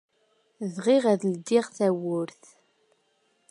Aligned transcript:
Bɣiɣ 0.75 1.03
ad 1.13 1.21
ldiɣ 1.33 1.65
tawwurt. 1.77 2.43